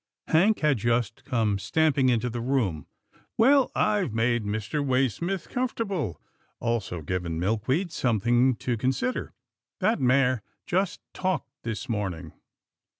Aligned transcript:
Hank 0.29 0.61
had 0.61 0.79
just 0.79 1.23
come 1.25 1.59
stamping 1.59 2.09
into 2.09 2.27
the 2.27 2.41
room," 2.41 2.87
Well, 3.37 3.71
I've 3.75 4.13
made 4.15 4.43
Mr. 4.45 4.83
Waysmith 4.83 5.47
comfortable, 5.49 6.19
also 6.59 7.03
given 7.03 7.39
Milkweed 7.39 7.91
something 7.91 8.55
to 8.55 8.77
consider. 8.77 9.35
That 9.79 9.99
mare 10.01 10.41
just 10.65 11.01
talked 11.13 11.51
this 11.61 11.87
morning. 11.87 12.33